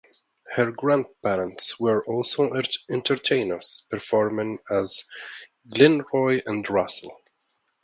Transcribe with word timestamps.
Her 0.55 0.71
grandparents 0.71 1.79
were 1.79 2.03
also 2.05 2.59
entertainers, 2.89 3.83
performing 3.91 4.57
as 4.67 5.03
Glenroy 5.69 6.41
and 6.43 6.67
Russell. 6.67 7.21